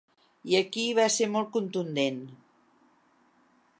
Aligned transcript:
I 0.53 0.55
aquí 0.59 0.85
va 1.01 1.05
ser 1.15 1.27
molt 1.33 1.51
contundent. 1.57 2.21